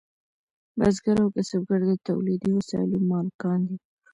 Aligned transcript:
بزګر 0.77 1.17
او 1.23 1.29
کسبګر 1.35 1.81
د 1.87 1.91
تولیدي 2.07 2.49
وسایلو 2.57 2.97
مالکان 3.11 3.59
دي. 3.67 3.77